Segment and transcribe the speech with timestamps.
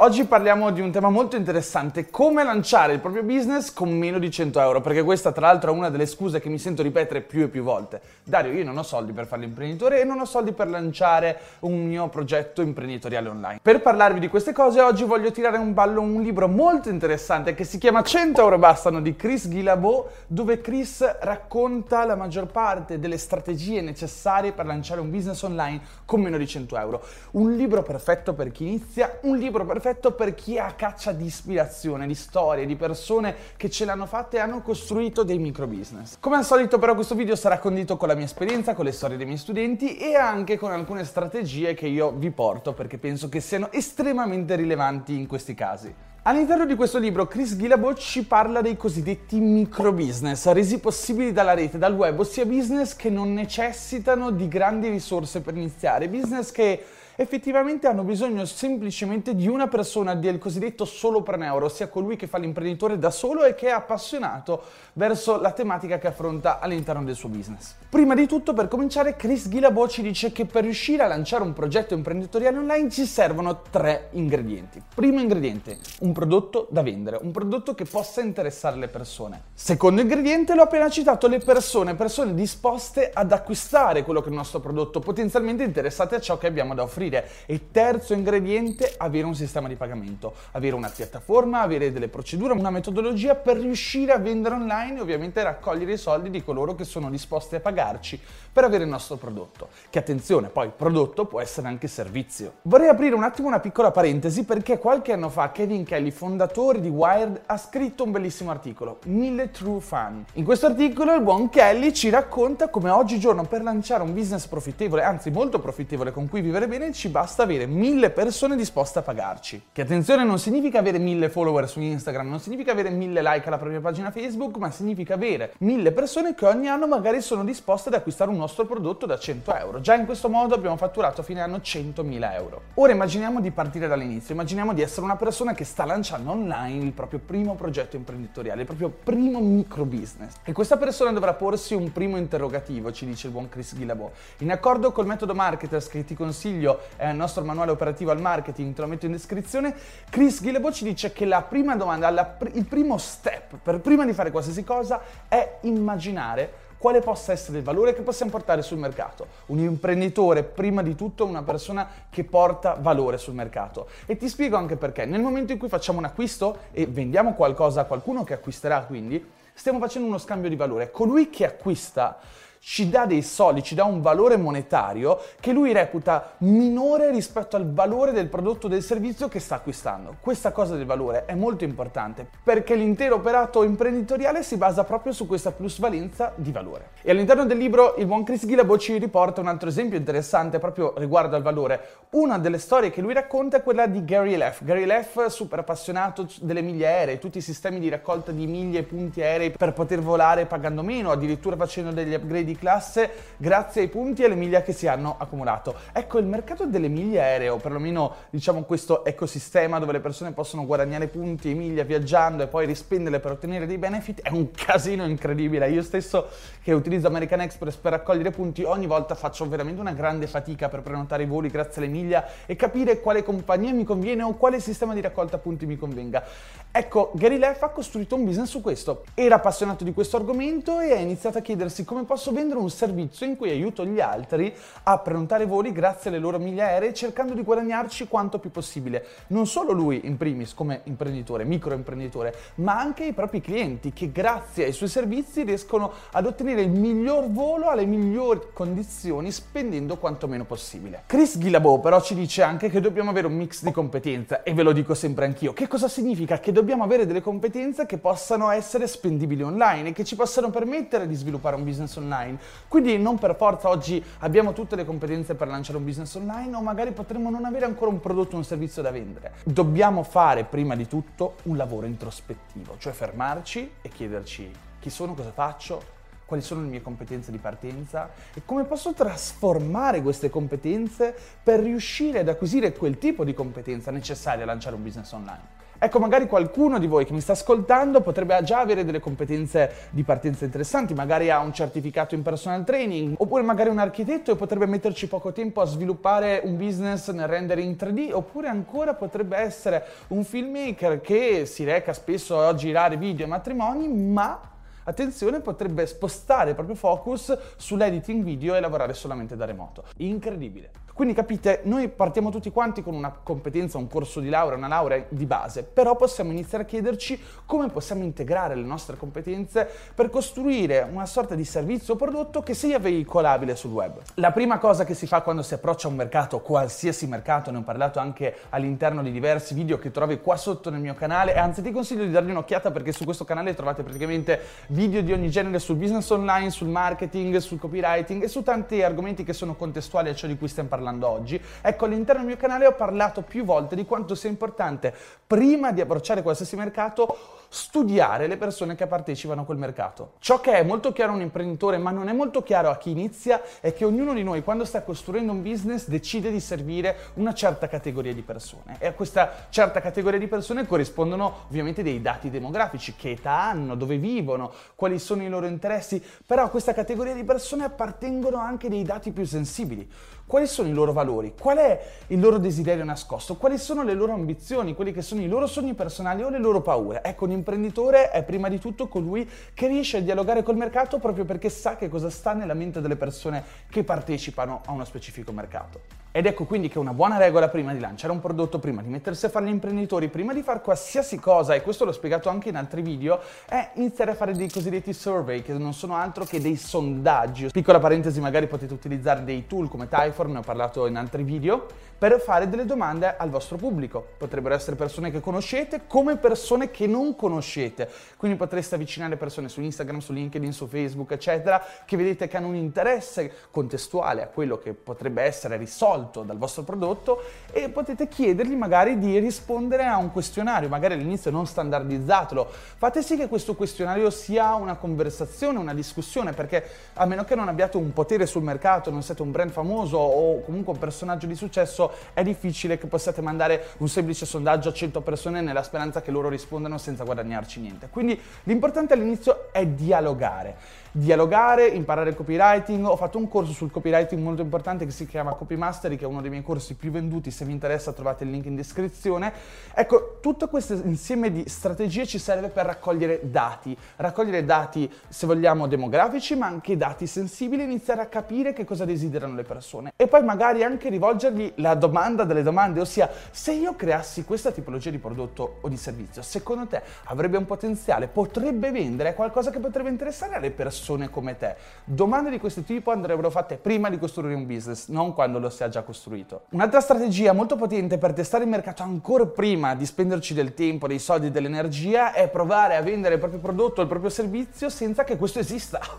[0.00, 4.30] Oggi parliamo di un tema molto interessante, come lanciare il proprio business con meno di
[4.30, 7.42] 100 euro, perché questa tra l'altro è una delle scuse che mi sento ripetere più
[7.42, 8.00] e più volte.
[8.22, 11.84] Dario, io non ho soldi per fare l'imprenditore e non ho soldi per lanciare un
[11.84, 13.58] mio progetto imprenditoriale online.
[13.60, 17.64] Per parlarvi di queste cose oggi voglio tirare un ballo un libro molto interessante che
[17.64, 23.18] si chiama 100 euro bastano di Chris Guillebeau, dove Chris racconta la maggior parte delle
[23.18, 27.02] strategie necessarie per lanciare un business online con meno di 100 euro.
[27.32, 31.24] Un libro perfetto per chi inizia, un libro perfetto perfetto per chi ha caccia di
[31.24, 36.18] ispirazione, di storie, di persone che ce l'hanno fatta e hanno costruito dei micro business.
[36.20, 39.16] Come al solito però questo video sarà condito con la mia esperienza, con le storie
[39.16, 43.40] dei miei studenti e anche con alcune strategie che io vi porto perché penso che
[43.40, 45.94] siano estremamente rilevanti in questi casi.
[46.22, 51.54] All'interno di questo libro Chris Guillebeau ci parla dei cosiddetti micro business, resi possibili dalla
[51.54, 56.84] rete, dal web, ossia business che non necessitano di grandi risorse per iniziare, business che
[57.20, 62.96] effettivamente hanno bisogno semplicemente di una persona del cosiddetto solopreneur, ossia colui che fa l'imprenditore
[62.96, 67.74] da solo e che è appassionato verso la tematica che affronta all'interno del suo business.
[67.88, 71.52] Prima di tutto, per cominciare, Chris Guillebeau ci dice che per riuscire a lanciare un
[71.54, 74.80] progetto imprenditoriale online ci servono tre ingredienti.
[74.94, 79.42] Primo ingrediente, un prodotto da vendere, un prodotto che possa interessare le persone.
[79.54, 84.36] Secondo ingrediente, l'ho appena citato, le persone, persone disposte ad acquistare quello che è il
[84.36, 87.28] nostro prodotto, potenzialmente interessate a ciò che abbiamo da offrire offrire.
[87.46, 92.70] E terzo ingrediente, avere un sistema di pagamento, avere una piattaforma, avere delle procedure, una
[92.70, 97.10] metodologia per riuscire a vendere online e ovviamente raccogliere i soldi di coloro che sono
[97.10, 98.20] disposti a pagarci
[98.52, 99.68] per avere il nostro prodotto.
[99.90, 102.54] Che attenzione, poi prodotto può essere anche servizio.
[102.62, 106.88] Vorrei aprire un attimo una piccola parentesi perché qualche anno fa Kevin Kelly, fondatore di
[106.88, 110.24] Wired, ha scritto un bellissimo articolo, 1000 True Fan.
[110.34, 115.02] In questo articolo il buon Kelly ci racconta come oggigiorno per lanciare un business profittevole,
[115.02, 119.66] anzi molto profittevole con cui vivere bene, ci basta avere mille persone disposte a pagarci.
[119.70, 123.56] Che attenzione non significa avere mille follower su Instagram, non significa avere mille like alla
[123.56, 127.94] propria pagina Facebook, ma significa avere mille persone che ogni anno magari sono disposte ad
[127.94, 129.80] acquistare un nostro prodotto da 100 euro.
[129.80, 132.62] Già in questo modo abbiamo fatturato a fine anno 100.000 euro.
[132.74, 136.92] Ora immaginiamo di partire dall'inizio, immaginiamo di essere una persona che sta lanciando online il
[136.92, 140.32] proprio primo progetto imprenditoriale, il proprio primo micro business.
[140.42, 144.10] E questa persona dovrà porsi un primo interrogativo, ci dice il buon Chris Guillebeau.
[144.38, 148.74] In accordo col metodo Marketers che ti consiglio è il nostro manuale operativo al marketing,
[148.74, 149.74] te lo metto in descrizione,
[150.10, 154.04] Chris Guillebeau ci dice che la prima domanda, la pr- il primo step per prima
[154.04, 158.78] di fare qualsiasi cosa è immaginare quale possa essere il valore che possiamo portare sul
[158.78, 159.26] mercato.
[159.46, 163.88] Un imprenditore, prima di tutto, è una persona che porta valore sul mercato.
[164.06, 165.04] E ti spiego anche perché.
[165.04, 169.28] Nel momento in cui facciamo un acquisto e vendiamo qualcosa a qualcuno che acquisterà, quindi,
[169.52, 170.90] stiamo facendo uno scambio di valore.
[170.90, 172.18] Colui che acquista
[172.60, 177.72] ci dà dei soldi, ci dà un valore monetario che lui reputa minore rispetto al
[177.72, 180.16] valore del prodotto o del servizio che sta acquistando.
[180.20, 185.26] Questa cosa del valore è molto importante perché l'intero operato imprenditoriale si basa proprio su
[185.26, 186.90] questa plusvalenza di valore.
[187.02, 190.94] E all'interno del libro il buon Chris Guillebeau ci riporta un altro esempio interessante proprio
[190.96, 192.06] riguardo al valore.
[192.10, 194.62] Una delle storie che lui racconta è quella di Gary Leff.
[194.64, 198.82] Gary Leff, super appassionato delle miglia aeree, tutti i sistemi di raccolta di miglia e
[198.82, 203.88] punti aerei per poter volare pagando meno, addirittura facendo degli upgrade di classe grazie ai
[203.88, 205.74] punti e alle miglia che si hanno accumulato.
[205.92, 210.64] Ecco, il mercato delle miglie aeree, o perlomeno diciamo questo ecosistema dove le persone possono
[210.64, 215.04] guadagnare punti e miglia viaggiando e poi rispenderle per ottenere dei benefit, è un casino
[215.04, 215.68] incredibile.
[215.70, 216.28] Io stesso
[216.62, 220.80] che utilizzo American Express per raccogliere punti, ogni volta faccio veramente una grande fatica per
[220.80, 224.94] prenotare i voli grazie alle miglia e capire quale compagnia mi conviene o quale sistema
[224.94, 226.24] di raccolta punti mi convenga.
[226.70, 229.04] Ecco, Gary Leff ha costruito un business su questo.
[229.14, 233.26] Era appassionato di questo argomento e ha iniziato a chiedersi come posso vendere un servizio
[233.26, 234.54] in cui aiuto gli altri
[234.84, 239.04] a prenotare voli grazie alle loro miglia aeree cercando di guadagnarci quanto più possibile.
[239.28, 244.66] Non solo lui in primis come imprenditore, microimprenditore, ma anche i propri clienti che grazie
[244.66, 250.44] ai suoi servizi riescono ad ottenere il miglior volo alle migliori condizioni spendendo quanto meno
[250.44, 251.02] possibile.
[251.06, 254.62] Chris Guillebeau però ci dice anche che dobbiamo avere un mix di competenze e ve
[254.62, 255.52] lo dico sempre anch'io.
[255.52, 256.38] Che cosa significa?
[256.38, 261.08] Che dobbiamo avere delle competenze che possano essere spendibili online e che ci possano permettere
[261.08, 262.27] di sviluppare un business online.
[262.66, 266.60] Quindi non per forza oggi abbiamo tutte le competenze per lanciare un business online o
[266.60, 269.34] magari potremmo non avere ancora un prodotto o un servizio da vendere.
[269.44, 275.32] Dobbiamo fare prima di tutto un lavoro introspettivo, cioè fermarci e chiederci chi sono, cosa
[275.32, 275.96] faccio,
[276.28, 282.18] quali sono le mie competenze di partenza e come posso trasformare queste competenze per riuscire
[282.18, 285.57] ad acquisire quel tipo di competenza necessaria a lanciare un business online.
[285.80, 290.02] Ecco, magari qualcuno di voi che mi sta ascoltando potrebbe già avere delle competenze di
[290.02, 294.66] partenza interessanti, magari ha un certificato in personal training, oppure magari un architetto e potrebbe
[294.66, 299.84] metterci poco tempo a sviluppare un business nel rendere in 3D, oppure ancora potrebbe essere
[300.08, 304.57] un filmmaker che si reca spesso a girare video e matrimoni, ma
[304.88, 309.84] attenzione, potrebbe spostare il proprio focus sull'editing video e lavorare solamente da remoto.
[309.98, 310.70] Incredibile.
[310.98, 315.04] Quindi capite, noi partiamo tutti quanti con una competenza, un corso di laurea, una laurea
[315.08, 320.84] di base, però possiamo iniziare a chiederci come possiamo integrare le nostre competenze per costruire
[320.90, 324.00] una sorta di servizio o prodotto che sia veicolabile sul web.
[324.14, 327.58] La prima cosa che si fa quando si approccia a un mercato, qualsiasi mercato, ne
[327.58, 331.62] ho parlato anche all'interno di diversi video che trovi qua sotto nel mio canale, anzi
[331.62, 334.40] ti consiglio di dargli un'occhiata perché su questo canale trovate praticamente
[334.78, 339.24] video di ogni genere sul business online, sul marketing, sul copywriting e su tanti argomenti
[339.24, 342.64] che sono contestuali a ciò di cui stiamo parlando oggi, ecco all'interno del mio canale
[342.64, 344.94] ho parlato più volte di quanto sia importante
[345.26, 347.16] prima di approcciare qualsiasi mercato
[347.48, 350.12] studiare le persone che partecipano a quel mercato.
[350.18, 352.90] Ciò che è molto chiaro a un imprenditore, ma non è molto chiaro a chi
[352.90, 357.32] inizia, è che ognuno di noi quando sta costruendo un business decide di servire una
[357.32, 362.30] certa categoria di persone e a questa certa categoria di persone corrispondono ovviamente dei dati
[362.30, 367.14] demografici, che età hanno, dove vivono, quali sono i loro interessi, però a questa categoria
[367.14, 369.90] di persone appartengono anche dei dati più sensibili.
[370.28, 371.32] Quali sono i loro valori?
[371.40, 373.36] Qual è il loro desiderio nascosto?
[373.36, 374.74] Quali sono le loro ambizioni?
[374.74, 377.02] Quelli che sono i loro sogni personali o le loro paure?
[377.02, 381.24] Ecco, un imprenditore è prima di tutto colui che riesce a dialogare col mercato proprio
[381.24, 385.80] perché sa che cosa sta nella mente delle persone che partecipano a uno specifico mercato.
[386.10, 389.26] Ed ecco quindi che una buona regola prima di lanciare un prodotto, prima di mettersi
[389.26, 392.56] a fare gli imprenditori, prima di fare qualsiasi cosa, e questo l'ho spiegato anche in
[392.56, 396.56] altri video, è iniziare a fare dei cosiddetti survey, che non sono altro che dei
[396.56, 397.50] sondaggi.
[397.52, 401.66] Piccola parentesi, magari potete utilizzare dei tool come Typeform, ne ho parlato in altri video,
[401.98, 404.04] per fare delle domande al vostro pubblico.
[404.16, 407.90] Potrebbero essere persone che conoscete come persone che non conoscete.
[408.16, 412.46] Quindi potreste avvicinare persone su Instagram, su LinkedIn, su Facebook, eccetera, che vedete che hanno
[412.46, 417.22] un interesse contestuale a quello che potrebbe essere risolto risolto dal vostro prodotto
[417.52, 422.48] e potete chiedergli magari di rispondere a un questionario, magari all'inizio non standardizzatelo.
[422.76, 426.64] Fate sì che questo questionario sia una conversazione, una discussione, perché
[426.94, 430.42] a meno che non abbiate un potere sul mercato, non siete un brand famoso o
[430.42, 435.00] comunque un personaggio di successo, è difficile che possiate mandare un semplice sondaggio a 100
[435.02, 437.88] persone nella speranza che loro rispondano senza guadagnarci niente.
[437.90, 442.84] Quindi l'importante all'inizio è dialogare dialogare, imparare il copywriting.
[442.84, 445.56] Ho fatto un corso sul copywriting molto importante che si chiama Copy
[445.88, 447.30] Mastery, che è uno dei miei corsi più venduti.
[447.30, 449.32] Se vi interessa trovate il link in descrizione.
[449.74, 453.76] Ecco, tutto questo insieme di strategie ci serve per raccogliere dati.
[453.96, 459.34] Raccogliere dati, se vogliamo, demografici, ma anche dati sensibili, iniziare a capire che cosa desiderano
[459.34, 459.92] le persone.
[459.96, 464.90] E poi magari anche rivolgergli la domanda delle domande, ossia se io creassi questa tipologia
[464.90, 468.08] di prodotto o di servizio, secondo te avrebbe un potenziale?
[468.08, 469.14] Potrebbe vendere?
[469.14, 471.10] Qualcosa che potrebbe interessare alle persone?
[471.10, 471.56] come te.
[471.84, 475.62] Domande di questo tipo andrebbero fatte prima di costruire un business, non quando lo si
[475.62, 476.42] è già costruito.
[476.50, 480.98] Un'altra strategia molto potente per testare il mercato ancora prima di spenderci del tempo, dei
[480.98, 485.38] soldi, dell'energia è provare a vendere il proprio prodotto il proprio servizio senza che questo
[485.38, 485.80] esista.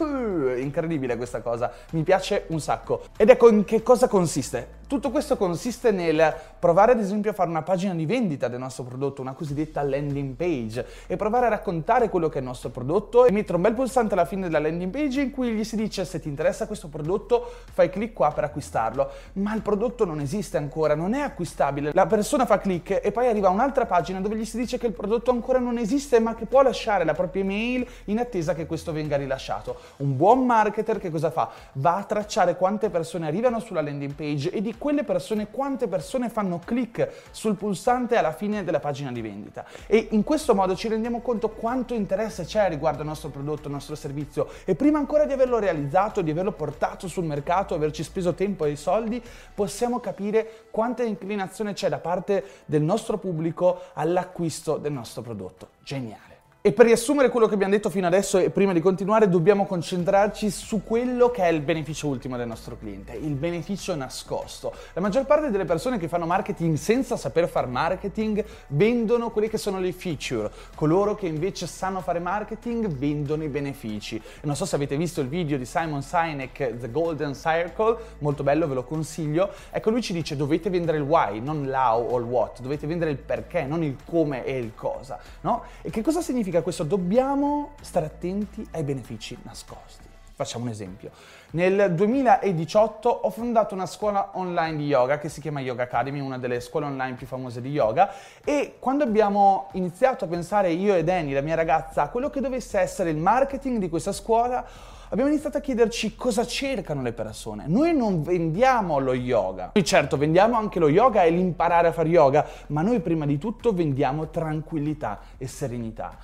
[0.58, 3.04] Incredibile questa cosa, mi piace un sacco.
[3.18, 4.79] Ed ecco in che cosa consiste.
[4.90, 8.84] Tutto questo consiste nel provare ad esempio a fare una pagina di vendita del nostro
[8.84, 13.28] prodotto, una cosiddetta landing page, e provare a raccontare quello che è il nostro prodotto
[13.28, 16.06] e mettere un bel pulsante alla fine della landing page in cui gli si dice
[16.06, 20.58] se ti interessa questo prodotto fai clic qua per acquistarlo, ma il prodotto non esiste
[20.58, 21.92] ancora, non è acquistabile.
[21.94, 24.94] La persona fa clic e poi arriva un'altra pagina dove gli si dice che il
[24.94, 28.92] prodotto ancora non esiste ma che può lasciare la propria email in attesa che questo
[28.92, 29.76] venga rilasciato.
[29.98, 31.48] Un buon marketer che cosa fa?
[31.74, 36.30] Va a tracciare quante persone arrivano sulla landing page e di quelle persone, quante persone
[36.30, 39.66] fanno clic sul pulsante alla fine della pagina di vendita.
[39.86, 43.74] E in questo modo ci rendiamo conto quanto interesse c'è riguardo al nostro prodotto, al
[43.74, 48.34] nostro servizio e prima ancora di averlo realizzato, di averlo portato sul mercato, averci speso
[48.34, 49.22] tempo e soldi,
[49.54, 55.68] possiamo capire quanta inclinazione c'è da parte del nostro pubblico all'acquisto del nostro prodotto.
[55.84, 56.29] Geniale.
[56.62, 60.50] E per riassumere quello che abbiamo detto fino adesso e prima di continuare dobbiamo concentrarci
[60.50, 64.74] su quello che è il beneficio ultimo del nostro cliente, il beneficio nascosto.
[64.92, 69.58] La maggior parte delle persone che fanno marketing senza saper fare marketing vendono quelle che
[69.58, 74.18] sono le feature, coloro che invece sanno fare marketing vendono i benefici.
[74.18, 78.44] E non so se avete visto il video di Simon Sinek, The Golden Circle, molto
[78.44, 79.50] bello, ve lo consiglio.
[79.70, 83.12] Ecco, lui ci dice dovete vendere il why, non l'how o il what, dovete vendere
[83.12, 85.64] il perché, non il come e il cosa, no?
[85.82, 86.48] E che cosa significa?
[86.50, 86.84] Significa questo?
[86.84, 90.08] Dobbiamo stare attenti ai benefici nascosti.
[90.34, 91.12] Facciamo un esempio.
[91.52, 96.38] Nel 2018 ho fondato una scuola online di yoga che si chiama Yoga Academy, una
[96.38, 98.14] delle scuole online più famose di yoga
[98.44, 102.40] e quando abbiamo iniziato a pensare io e Danny, la mia ragazza, a quello che
[102.40, 104.66] dovesse essere il marketing di questa scuola,
[105.10, 107.66] abbiamo iniziato a chiederci cosa cercano le persone.
[107.68, 109.72] Noi non vendiamo lo yoga.
[109.74, 113.38] Noi certo vendiamo anche lo yoga e l'imparare a fare yoga, ma noi prima di
[113.38, 116.18] tutto vendiamo tranquillità e serenità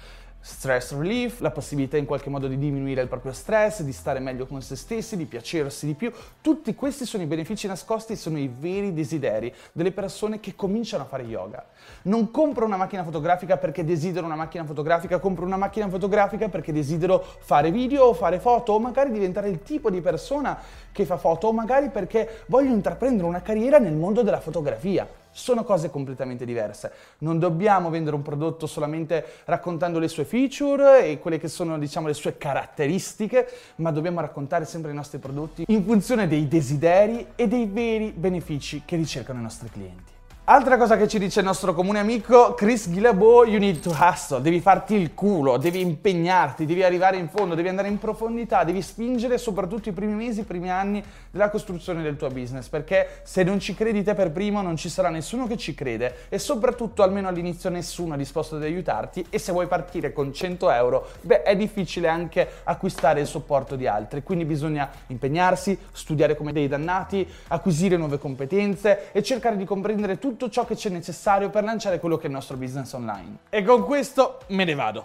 [0.46, 4.46] stress relief, la possibilità in qualche modo di diminuire il proprio stress, di stare meglio
[4.46, 6.12] con se stessi, di piacersi di più.
[6.40, 11.08] Tutti questi sono i benefici nascosti, sono i veri desideri delle persone che cominciano a
[11.08, 11.66] fare yoga.
[12.04, 16.72] Non compro una macchina fotografica perché desidero una macchina fotografica, compro una macchina fotografica perché
[16.72, 20.60] desidero fare video o fare foto o magari diventare il tipo di persona
[20.92, 25.66] che fa foto o magari perché voglio intraprendere una carriera nel mondo della fotografia sono
[25.66, 26.92] cose completamente diverse.
[27.20, 32.08] Non dobbiamo vendere un prodotto solamente raccontando le sue feature e quelle che sono, diciamo,
[32.08, 37.50] le sue caratteristiche, ma dobbiamo raccontare sempre i nostri prodotti in funzione dei desideri e
[37.50, 40.15] dei veri benefici che ricercano i nostri clienti.
[40.48, 44.42] Altra cosa che ci dice il nostro comune amico Chris Guillebeau, you need to hustle,
[44.42, 48.84] devi farti il culo, devi impegnarti, devi arrivare in fondo, devi andare in profondità, devi
[48.84, 53.42] spingere soprattutto i primi mesi, i primi anni della costruzione del tuo business, perché se
[53.42, 57.02] non ci credi te per primo non ci sarà nessuno che ci crede e soprattutto
[57.02, 61.42] almeno all'inizio nessuno è disposto ad aiutarti e se vuoi partire con 100 euro, beh
[61.42, 67.28] è difficile anche acquistare il supporto di altri, quindi bisogna impegnarsi, studiare come dei dannati,
[67.48, 71.98] acquisire nuove competenze e cercare di comprendere tutto tutto ciò che c'è necessario per lanciare
[71.98, 73.38] quello che è il nostro business online.
[73.50, 75.04] E con questo me ne vado.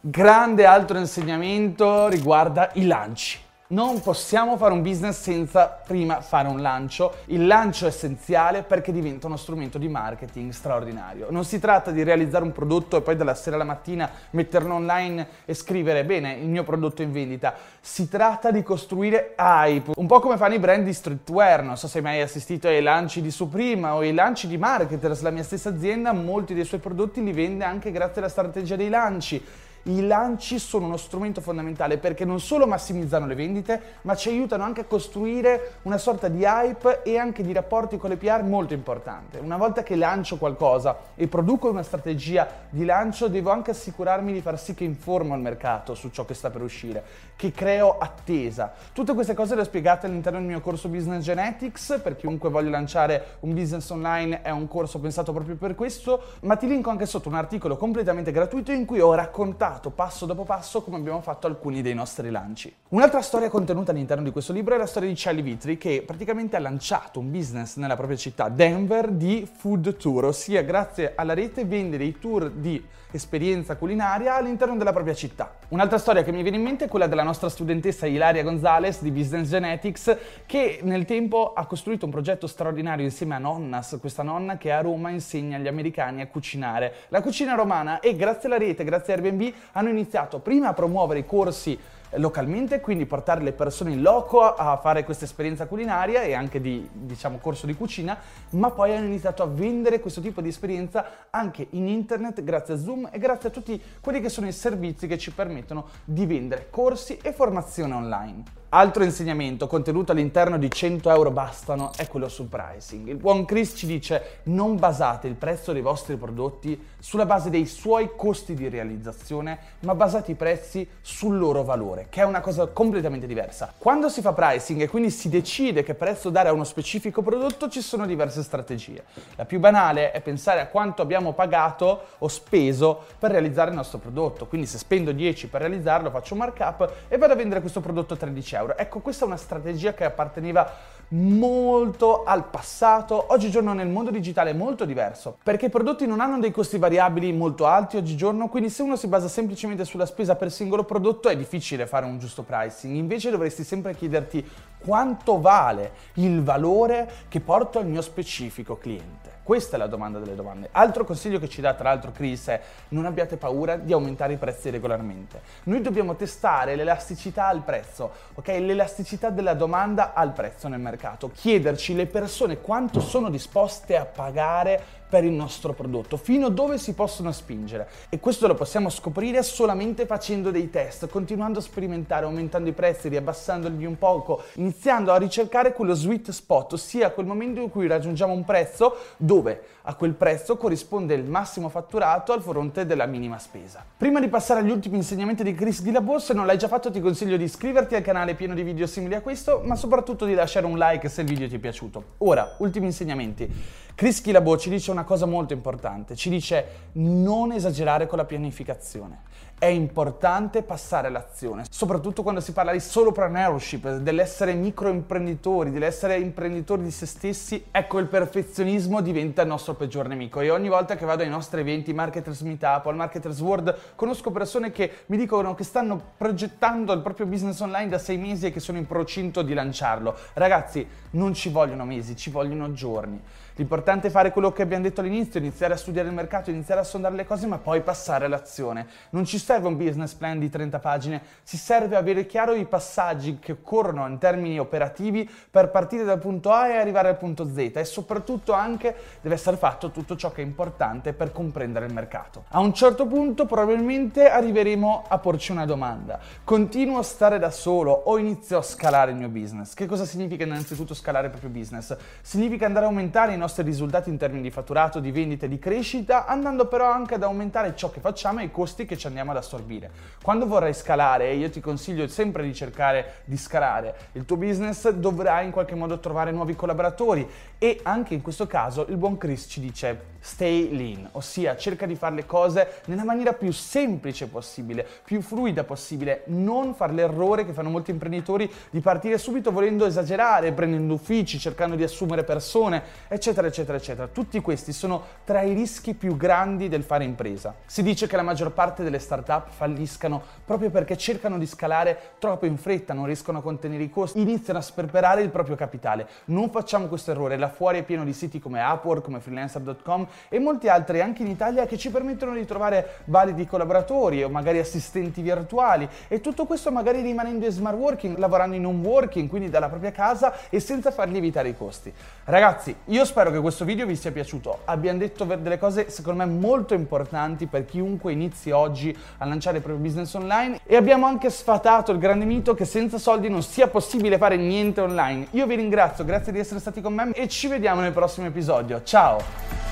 [0.00, 3.38] Grande altro insegnamento riguarda i lanci.
[3.72, 7.14] Non possiamo fare un business senza prima fare un lancio.
[7.26, 11.28] Il lancio è essenziale perché diventa uno strumento di marketing straordinario.
[11.30, 15.24] Non si tratta di realizzare un prodotto e poi dalla sera alla mattina metterlo online
[15.44, 17.54] e scrivere bene il mio prodotto in vendita.
[17.80, 21.62] Si tratta di costruire hype, un po' come fanno i brand di streetwear.
[21.62, 25.20] Non so se hai mai assistito ai lanci di Supreme o ai lanci di marketers.
[25.20, 28.88] La mia stessa azienda molti dei suoi prodotti li vende anche grazie alla strategia dei
[28.88, 29.40] lanci
[29.84, 34.62] i lanci sono uno strumento fondamentale perché non solo massimizzano le vendite, ma ci aiutano
[34.64, 38.74] anche a costruire una sorta di hype e anche di rapporti con le PR molto
[38.74, 39.38] importante.
[39.38, 44.40] Una volta che lancio qualcosa e produco una strategia di lancio, devo anche assicurarmi di
[44.40, 47.02] far sì che informo il mercato su ciò che sta per uscire,
[47.36, 48.72] che creo attesa.
[48.92, 52.70] Tutte queste cose le ho spiegate all'interno del mio corso Business Genetics, per chiunque voglia
[52.70, 57.06] lanciare un business online è un corso pensato proprio per questo, ma ti linko anche
[57.06, 61.20] sotto un articolo completamente gratuito in cui ho raccontato spiegato passo dopo passo come abbiamo
[61.20, 62.74] fatto alcuni dei nostri lanci.
[62.88, 66.56] Un'altra storia contenuta all'interno di questo libro è la storia di Charlie Vitri che praticamente
[66.56, 71.64] ha lanciato un business nella propria città, Denver, di food tour, ossia grazie alla rete
[71.64, 75.54] vende dei tour di esperienza culinaria all'interno della propria città.
[75.68, 79.10] Un'altra storia che mi viene in mente è quella della nostra studentessa Ilaria Gonzalez di
[79.10, 84.56] Business Genetics che nel tempo ha costruito un progetto straordinario insieme a Nonnas, questa nonna
[84.56, 88.84] che a Roma insegna agli americani a cucinare la cucina romana e grazie alla rete,
[88.84, 91.78] grazie a Airbnb hanno iniziato prima a promuovere i corsi
[92.14, 96.88] localmente, quindi portare le persone in loco a fare questa esperienza culinaria e anche di
[96.92, 98.18] diciamo corso di cucina,
[98.50, 102.78] ma poi hanno iniziato a vendere questo tipo di esperienza anche in internet grazie a
[102.78, 106.68] Zoom e grazie a tutti quelli che sono i servizi che ci permettono di vendere
[106.70, 108.59] corsi e formazione online.
[108.72, 113.08] Altro insegnamento contenuto all'interno di 100 euro bastano è quello sul pricing.
[113.08, 117.66] Il buon Chris ci dice non basate il prezzo dei vostri prodotti sulla base dei
[117.66, 122.68] suoi costi di realizzazione, ma basate i prezzi sul loro valore, che è una cosa
[122.68, 123.74] completamente diversa.
[123.76, 127.68] Quando si fa pricing e quindi si decide che prezzo dare a uno specifico prodotto,
[127.68, 129.02] ci sono diverse strategie.
[129.34, 133.98] La più banale è pensare a quanto abbiamo pagato o speso per realizzare il nostro
[133.98, 134.46] prodotto.
[134.46, 138.14] Quindi se spendo 10 per realizzarlo, faccio un markup e vado a vendere questo prodotto
[138.14, 138.76] a 13 euro euro.
[138.76, 144.54] Ecco, questa è una strategia che apparteneva molto al passato, oggigiorno nel mondo digitale è
[144.54, 148.82] molto diverso, perché i prodotti non hanno dei costi variabili molto alti oggigiorno, quindi se
[148.82, 152.94] uno si basa semplicemente sulla spesa per singolo prodotto è difficile fare un giusto pricing,
[152.94, 154.48] invece dovresti sempre chiederti
[154.84, 159.29] quanto vale il valore che porto al mio specifico cliente.
[159.42, 160.68] Questa è la domanda delle domande.
[160.72, 164.36] Altro consiglio che ci dà tra l'altro Chris è non abbiate paura di aumentare i
[164.36, 165.40] prezzi regolarmente.
[165.64, 168.48] Noi dobbiamo testare l'elasticità al prezzo, ok?
[168.48, 171.30] L'elasticità della domanda al prezzo nel mercato.
[171.30, 176.78] Chiederci le persone quanto sono disposte a pagare per il nostro prodotto, fino a dove
[176.78, 177.88] si possono spingere.
[178.08, 183.08] E questo lo possiamo scoprire solamente facendo dei test, continuando a sperimentare, aumentando i prezzi,
[183.08, 188.32] riabbassandoli un poco, iniziando a ricercare quello sweet spot, ossia quel momento in cui raggiungiamo
[188.32, 193.84] un prezzo dove a quel prezzo corrisponde il massimo fatturato al fronte della minima spesa.
[193.96, 197.00] Prima di passare agli ultimi insegnamenti di Chris Guillebeau, se non l'hai già fatto ti
[197.00, 200.66] consiglio di iscriverti al canale pieno di video simili a questo, ma soprattutto di lasciare
[200.66, 202.04] un like se il video ti è piaciuto.
[202.18, 203.88] Ora, ultimi insegnamenti.
[204.00, 209.28] Chris Guillebeau ci dice una cosa molto importante, ci dice non esagerare con la pianificazione.
[209.58, 216.90] È importante passare all'azione, soprattutto quando si parla di solopreneurship, dell'essere microimprenditori, dell'essere imprenditori di
[216.90, 217.66] se stessi.
[217.70, 220.40] Ecco, il perfezionismo diventa il nostro peggior nemico.
[220.40, 224.30] E ogni volta che vado ai nostri eventi, Marketers Meetup o al Marketers World, conosco
[224.30, 228.50] persone che mi dicono che stanno progettando il proprio business online da sei mesi e
[228.50, 230.16] che sono in procinto di lanciarlo.
[230.32, 233.20] Ragazzi, non ci vogliono mesi, ci vogliono giorni.
[233.60, 236.82] L'importante è fare quello che abbiamo detto all'inizio, iniziare a studiare il mercato, iniziare a
[236.82, 238.86] sondare le cose, ma poi passare all'azione.
[239.10, 243.38] Non ci serve un business plan di 30 pagine, ci serve avere chiaro i passaggi
[243.38, 247.72] che occorrono in termini operativi per partire dal punto A e arrivare al punto Z
[247.74, 252.44] e soprattutto anche deve essere fatto tutto ciò che è importante per comprendere il mercato.
[252.48, 256.18] A un certo punto probabilmente arriveremo a porci una domanda.
[256.44, 259.74] Continuo a stare da solo o inizio a scalare il mio business?
[259.74, 261.94] Che cosa significa innanzitutto scalare il proprio business?
[262.22, 265.48] Significa andare a aumentare i nostri nostri risultati in termini di fatturato, di vendita e
[265.48, 269.08] di crescita, andando però anche ad aumentare ciò che facciamo e i costi che ci
[269.08, 269.90] andiamo ad assorbire.
[270.22, 274.88] Quando vorrai scalare, e io ti consiglio sempre di cercare di scalare il tuo business,
[274.90, 277.28] dovrai in qualche modo trovare nuovi collaboratori
[277.58, 281.94] e anche in questo caso il buon Chris ci dice stay lean, ossia cerca di
[281.94, 287.52] fare le cose nella maniera più semplice possibile, più fluida possibile, non fare l'errore che
[287.52, 293.29] fanno molti imprenditori di partire subito volendo esagerare, prendendo uffici, cercando di assumere persone, eccetera
[293.30, 294.08] eccetera, eccetera, eccetera.
[294.08, 297.54] Tutti questi sono tra i rischi più grandi del fare impresa.
[297.64, 302.46] Si dice che la maggior parte delle start-up falliscano proprio perché cercano di scalare troppo
[302.46, 306.08] in fretta, non riescono a contenere i costi, iniziano a sperperare il proprio capitale.
[306.26, 310.38] Non facciamo questo errore, là fuori è pieno di siti come Upwork, come freelancer.com e
[310.40, 315.22] molti altri anche in Italia che ci permettono di trovare validi collaboratori o magari assistenti
[315.22, 319.68] virtuali e tutto questo magari rimanendo in smart working, lavorando in home working, quindi dalla
[319.68, 321.92] propria casa e senza far lievitare i costi.
[322.24, 324.60] Ragazzi, io spero spero che questo video vi sia piaciuto.
[324.64, 329.62] Abbiamo detto delle cose secondo me molto importanti per chiunque inizi oggi a lanciare il
[329.62, 333.68] proprio business online e abbiamo anche sfatato il grande mito che senza soldi non sia
[333.68, 335.26] possibile fare niente online.
[335.32, 338.82] Io vi ringrazio, grazie di essere stati con me e ci vediamo nel prossimo episodio.
[338.84, 339.69] Ciao!